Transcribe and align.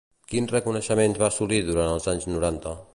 Quins 0.31 0.53
reconeixements 0.55 1.21
va 1.25 1.29
assolir 1.33 1.61
durant 1.71 1.95
els 1.99 2.13
anys 2.17 2.31
noranta? 2.37 2.79